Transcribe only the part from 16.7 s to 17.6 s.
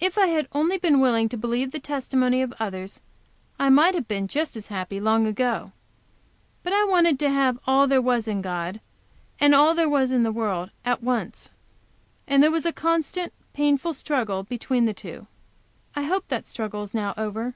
is now over.